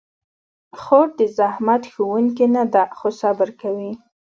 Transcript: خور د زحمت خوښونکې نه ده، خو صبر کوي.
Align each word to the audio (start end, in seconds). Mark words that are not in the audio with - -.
خور 0.79 1.07
د 1.19 1.21
زحمت 1.37 1.83
خوښونکې 1.93 2.45
نه 2.55 2.63
ده، 2.73 2.83
خو 2.97 3.07
صبر 3.21 3.49
کوي. 3.61 3.91